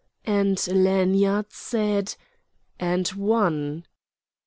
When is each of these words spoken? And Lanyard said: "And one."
And 0.25 0.57
Lanyard 0.67 1.51
said: 1.53 2.15
"And 2.79 3.07
one." 3.09 3.85